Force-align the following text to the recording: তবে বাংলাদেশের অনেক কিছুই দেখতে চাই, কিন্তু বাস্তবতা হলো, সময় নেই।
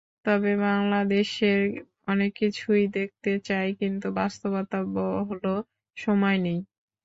তবে 0.25 0.51
বাংলাদেশের 0.63 1.61
অনেক 2.07 2.31
কিছুই 2.41 2.83
দেখতে 2.97 3.31
চাই, 3.47 3.67
কিন্তু 3.81 4.07
বাস্তবতা 4.17 4.79
হলো, 5.29 5.53
সময় 5.97 6.37
নেই। 6.45 6.59